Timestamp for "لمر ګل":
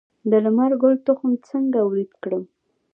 0.45-0.95